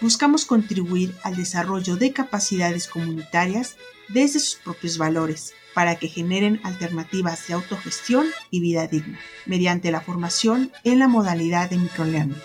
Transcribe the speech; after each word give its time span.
buscamos 0.00 0.44
contribuir 0.44 1.14
al 1.22 1.36
desarrollo 1.36 1.96
de 1.96 2.12
capacidades 2.12 2.88
comunitarias 2.88 3.76
desde 4.08 4.40
sus 4.40 4.56
propios 4.56 4.98
valores 4.98 5.54
para 5.74 5.96
que 5.96 6.08
generen 6.08 6.60
alternativas 6.64 7.46
de 7.46 7.54
autogestión 7.54 8.26
y 8.50 8.60
vida 8.60 8.86
digna, 8.86 9.18
mediante 9.46 9.90
la 9.90 10.00
formación 10.00 10.72
en 10.84 10.98
la 10.98 11.08
modalidad 11.08 11.70
de 11.70 11.78
microlearning. 11.78 12.36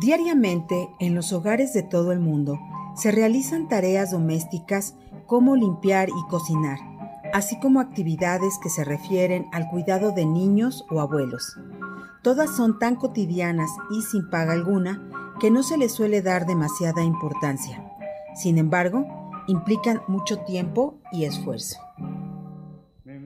Diariamente, 0.00 0.88
en 1.00 1.14
los 1.14 1.32
hogares 1.32 1.72
de 1.72 1.82
todo 1.82 2.12
el 2.12 2.20
mundo, 2.20 2.58
se 2.94 3.10
realizan 3.10 3.68
tareas 3.68 4.10
domésticas 4.10 4.94
como 5.26 5.56
limpiar 5.56 6.08
y 6.08 6.30
cocinar 6.30 6.95
así 7.36 7.58
como 7.58 7.80
actividades 7.80 8.58
que 8.62 8.70
se 8.70 8.82
refieren 8.82 9.46
al 9.52 9.68
cuidado 9.68 10.10
de 10.10 10.24
niños 10.24 10.86
o 10.88 11.02
abuelos. 11.02 11.58
Todas 12.22 12.56
son 12.56 12.78
tan 12.78 12.96
cotidianas 12.96 13.68
y 13.90 14.00
sin 14.00 14.30
paga 14.30 14.54
alguna 14.54 15.06
que 15.38 15.50
no 15.50 15.62
se 15.62 15.76
les 15.76 15.92
suele 15.92 16.22
dar 16.22 16.46
demasiada 16.46 17.04
importancia. 17.04 17.84
Sin 18.34 18.56
embargo, 18.56 19.06
implican 19.48 20.00
mucho 20.08 20.38
tiempo 20.46 20.98
y 21.12 21.26
esfuerzo. 21.26 21.78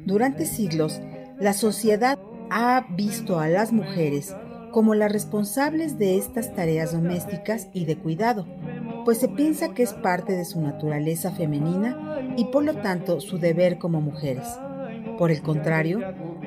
Durante 0.04 0.44
siglos, 0.44 1.00
la 1.38 1.52
sociedad 1.52 2.18
ha 2.50 2.84
visto 2.96 3.38
a 3.38 3.46
las 3.46 3.72
mujeres 3.72 4.34
como 4.72 4.96
las 4.96 5.12
responsables 5.12 5.98
de 5.98 6.18
estas 6.18 6.52
tareas 6.56 6.90
domésticas 6.90 7.68
y 7.72 7.84
de 7.84 7.96
cuidado, 7.96 8.44
pues 9.04 9.18
se 9.18 9.28
piensa 9.28 9.74
que 9.74 9.82
es 9.82 9.92
parte 9.92 10.32
de 10.32 10.44
su 10.44 10.60
naturaleza 10.60 11.30
femenina 11.30 12.34
y 12.36 12.46
por 12.46 12.64
lo 12.64 12.74
tanto 12.74 13.20
su 13.20 13.38
deber 13.38 13.78
como 13.78 14.00
mujeres. 14.00 14.46
Por 15.18 15.30
el 15.30 15.42
contrario, 15.42 16.00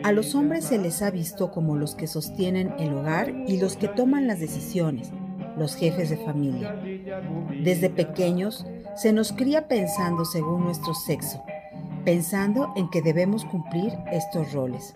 a 0.04 0.12
los 0.12 0.36
hombres 0.36 0.66
se 0.66 0.78
les 0.78 1.02
ha 1.02 1.12
visto 1.12 1.52
como 1.52 1.76
los 1.78 1.96
que 1.96 2.08
sostienen 2.08 2.74
el 2.80 2.94
hogar 2.94 3.30
y 3.48 3.58
los 3.58 3.78
que 3.78 3.88
toman 3.88 4.28
las 4.28 4.40
decisiones, 4.40 5.12
los 5.58 5.76
jefes 5.76 6.10
de 6.10 6.18
familia. 6.18 6.76
Desde 7.64 7.90
pequeños 7.90 8.66
se 8.96 9.14
nos 9.14 9.32
cría 9.32 9.68
pensando 9.68 10.26
según 10.26 10.64
nuestro 10.64 10.94
sexo, 10.94 11.44
pensando 12.06 12.74
en 12.76 12.90
que 12.90 13.02
debemos 13.02 13.46
cumplir 13.46 13.94
estos 14.12 14.52
roles. 14.54 14.94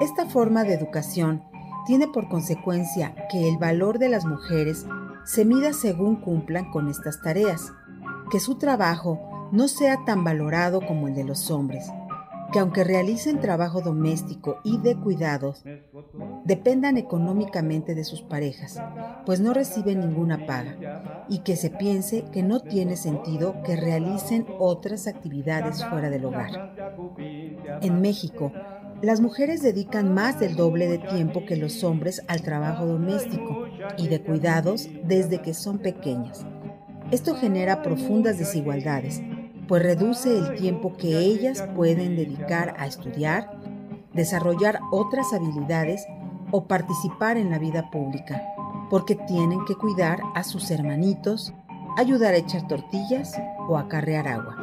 Esta 0.00 0.26
forma 0.26 0.64
de 0.64 0.74
educación 0.74 1.42
tiene 1.86 2.08
por 2.08 2.28
consecuencia 2.28 3.14
que 3.30 3.48
el 3.48 3.58
valor 3.58 3.98
de 3.98 4.08
las 4.08 4.24
mujeres 4.24 4.86
se 5.24 5.44
mida 5.44 5.72
según 5.72 6.16
cumplan 6.16 6.70
con 6.70 6.88
estas 6.88 7.20
tareas, 7.20 7.72
que 8.30 8.40
su 8.40 8.56
trabajo 8.56 9.50
no 9.52 9.68
sea 9.68 10.04
tan 10.04 10.24
valorado 10.24 10.80
como 10.80 11.08
el 11.08 11.14
de 11.14 11.24
los 11.24 11.50
hombres, 11.50 11.86
que 12.52 12.58
aunque 12.58 12.84
realicen 12.84 13.40
trabajo 13.40 13.80
doméstico 13.80 14.58
y 14.62 14.78
de 14.78 14.96
cuidados, 14.96 15.64
dependan 16.44 16.96
económicamente 16.98 17.94
de 17.94 18.04
sus 18.04 18.22
parejas, 18.22 18.80
pues 19.24 19.40
no 19.40 19.54
reciben 19.54 20.00
ninguna 20.00 20.46
paga, 20.46 21.24
y 21.28 21.38
que 21.38 21.56
se 21.56 21.70
piense 21.70 22.24
que 22.32 22.42
no 22.42 22.60
tiene 22.60 22.96
sentido 22.96 23.62
que 23.62 23.76
realicen 23.76 24.46
otras 24.58 25.06
actividades 25.06 25.84
fuera 25.86 26.10
del 26.10 26.24
hogar. 26.24 26.74
En 27.80 28.00
México, 28.00 28.52
las 29.02 29.20
mujeres 29.20 29.62
dedican 29.62 30.14
más 30.14 30.38
del 30.38 30.54
doble 30.54 30.86
de 30.86 30.98
tiempo 30.98 31.44
que 31.44 31.56
los 31.56 31.82
hombres 31.82 32.22
al 32.28 32.42
trabajo 32.42 32.86
doméstico 32.86 33.66
y 33.98 34.06
de 34.06 34.22
cuidados 34.22 34.88
desde 35.04 35.42
que 35.42 35.54
son 35.54 35.78
pequeñas. 35.80 36.46
Esto 37.10 37.34
genera 37.34 37.82
profundas 37.82 38.38
desigualdades, 38.38 39.20
pues 39.66 39.82
reduce 39.82 40.38
el 40.38 40.54
tiempo 40.54 40.96
que 40.96 41.18
ellas 41.18 41.64
pueden 41.74 42.14
dedicar 42.14 42.74
a 42.78 42.86
estudiar, 42.86 43.50
desarrollar 44.14 44.78
otras 44.92 45.32
habilidades 45.32 46.06
o 46.52 46.68
participar 46.68 47.36
en 47.36 47.50
la 47.50 47.58
vida 47.58 47.90
pública, 47.90 48.40
porque 48.88 49.16
tienen 49.16 49.64
que 49.64 49.74
cuidar 49.74 50.20
a 50.36 50.44
sus 50.44 50.70
hermanitos, 50.70 51.52
ayudar 51.96 52.34
a 52.34 52.38
echar 52.38 52.68
tortillas 52.68 53.34
o 53.68 53.76
acarrear 53.76 54.28
agua. 54.28 54.56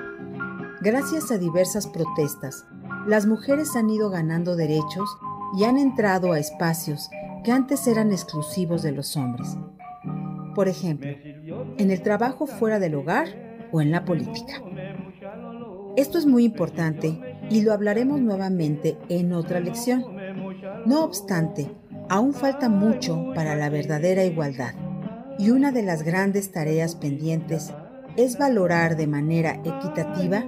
Gracias 0.82 1.30
a 1.30 1.38
diversas 1.38 1.88
protestas, 1.88 2.66
las 3.08 3.26
mujeres 3.26 3.76
han 3.76 3.90
ido 3.90 4.10
ganando 4.10 4.56
derechos 4.56 5.10
y 5.58 5.64
han 5.64 5.78
entrado 5.78 6.32
a 6.32 6.40
espacios 6.40 7.10
que 7.44 7.52
antes 7.52 7.88
eran 7.88 8.12
exclusivos 8.12 8.84
de 8.84 8.92
los 8.92 9.16
hombres. 9.16 9.58
Por 10.56 10.68
ejemplo, 10.68 11.09
en 11.78 11.92
el 11.92 12.02
trabajo 12.02 12.46
fuera 12.46 12.80
del 12.80 12.96
hogar 12.96 13.28
o 13.72 13.82
en 13.82 13.92
la 13.92 14.06
política. 14.06 14.62
Esto 15.96 16.18
es 16.18 16.26
muy 16.26 16.46
importante 16.46 17.38
y 17.50 17.62
lo 17.62 17.74
hablaremos 17.74 18.20
nuevamente 18.20 18.98
en 19.09 19.34
otra 19.34 19.59
lección. 19.59 20.04
No 20.86 21.04
obstante, 21.04 21.72
aún 22.09 22.34
falta 22.34 22.70
mucho 22.70 23.32
para 23.34 23.56
la 23.56 23.70
verdadera 23.70 24.24
igualdad 24.24 24.74
y 25.38 25.52
una 25.52 25.72
de 25.72 25.84
las 25.84 26.04
grandes 26.04 26.52
tareas 26.52 26.96
pendientes 26.96 27.74
es 28.18 28.38
valorar 28.38 28.98
de 28.98 29.08
manera 29.08 29.62
equitativa 29.64 30.44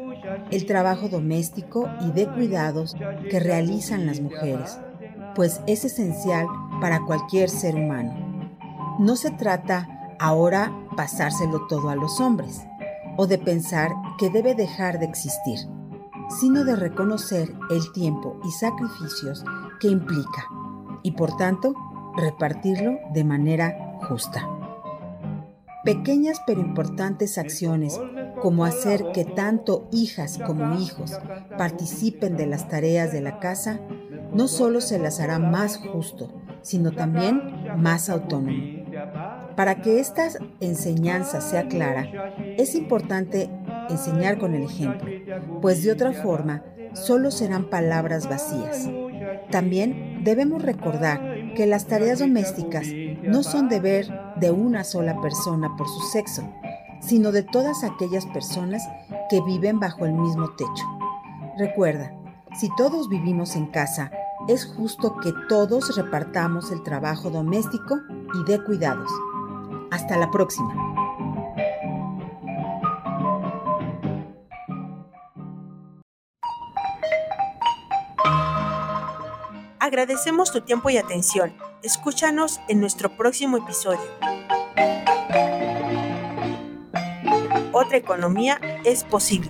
el 0.50 0.66
trabajo 0.66 1.08
doméstico 1.10 1.90
y 2.02 2.12
de 2.12 2.28
cuidados 2.28 2.96
que 3.30 3.40
realizan 3.40 4.06
las 4.06 4.20
mujeres, 4.20 4.80
pues 5.36 5.62
es 5.68 5.86
esencial 5.86 6.48
para 6.82 7.06
cualquier 7.06 7.50
ser 7.50 7.76
humano. 7.76 8.48
No 9.00 9.16
se 9.16 9.32
trata 9.32 10.16
ahora 10.20 10.72
pasárselo 10.96 11.68
todo 11.68 11.90
a 11.90 11.96
los 11.96 12.20
hombres 12.20 12.62
o 13.18 13.28
de 13.28 13.38
pensar 13.38 13.92
que 14.18 14.30
debe 14.30 14.56
dejar 14.56 15.00
de 15.00 15.06
existir, 15.06 15.60
sino 16.40 16.64
de 16.64 16.76
reconocer 16.76 17.54
el 17.70 17.92
tiempo 17.92 18.40
y 18.44 18.52
sacrificios 18.52 19.44
que 19.80 19.88
implica 19.88 20.46
y 21.04 21.12
por 21.12 21.36
tanto 21.38 21.74
repartirlo 22.18 23.00
de 23.14 23.24
manera 23.24 23.98
justa. 24.08 24.48
Pequeñas 25.84 26.42
pero 26.46 26.62
importantes 26.62 27.38
acciones 27.38 28.00
como 28.42 28.66
hacer 28.66 29.06
que 29.14 29.26
tanto 29.26 29.88
hijas 29.92 30.40
como 30.46 30.80
hijos 30.80 31.20
participen 31.58 32.38
de 32.38 32.48
las 32.48 32.68
tareas 32.68 33.12
de 33.12 33.22
la 33.22 33.40
casa, 33.40 33.80
no 34.34 34.48
solo 34.48 34.82
se 34.82 35.00
las 35.00 35.20
hará 35.20 35.40
más 35.40 35.78
justo, 35.78 36.30
sino 36.62 36.92
también 36.92 37.42
más 37.78 38.10
autónomo. 38.10 38.82
Para 39.56 39.82
que 39.82 40.00
esta 40.00 40.28
enseñanza 40.60 41.42
sea 41.42 41.68
clara, 41.68 42.08
es 42.58 42.76
importante 42.76 43.50
enseñar 43.90 44.38
con 44.38 44.56
el 44.56 44.64
ejemplo, 44.64 45.10
pues 45.62 45.84
de 45.84 45.92
otra 45.92 46.14
forma 46.14 46.64
solo 46.94 47.32
serán 47.32 47.70
palabras 47.70 48.28
vacías. 48.30 48.90
También 49.50 50.24
debemos 50.24 50.62
recordar 50.62 51.54
que 51.56 51.66
las 51.66 51.88
tareas 51.88 52.20
domésticas 52.20 52.88
no 53.24 53.44
son 53.44 53.70
deber 53.70 54.08
de 54.38 54.52
una 54.52 54.84
sola 54.84 55.20
persona 55.22 55.76
por 55.78 55.88
su 55.88 56.02
sexo, 56.12 56.50
sino 57.12 57.34
de 57.34 57.44
todas 57.44 57.84
aquellas 57.84 58.26
personas 58.26 58.82
que 59.30 59.42
viven 59.42 59.82
bajo 59.82 60.06
el 60.06 60.14
mismo 60.14 60.52
techo. 60.52 60.86
Recuerda, 61.58 62.14
si 62.58 62.74
todos 62.78 63.10
vivimos 63.10 63.58
en 63.58 63.66
casa, 63.66 64.14
es 64.48 64.66
justo 64.66 65.18
que 65.18 65.34
todos 65.50 65.94
repartamos 65.98 66.72
el 66.72 66.84
trabajo 66.84 67.30
doméstico 67.30 67.98
y 68.34 68.50
de 68.50 68.64
cuidados. 68.64 69.12
Hasta 69.92 70.16
la 70.16 70.32
próxima. 70.32 70.74
Agradecemos 79.80 80.54
tu 80.54 80.62
tiempo 80.62 80.90
y 80.90 80.96
atención. 80.96 81.52
Escúchanos 81.84 82.62
en 82.70 82.80
nuestro 82.80 83.18
próximo 83.18 83.58
episodio. 83.58 84.00
Otra 87.82 87.98
economía 87.98 88.60
es 88.84 89.04
posible. 89.04 89.50